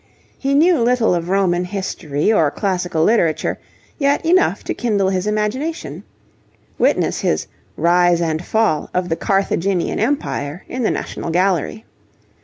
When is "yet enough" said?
3.99-4.63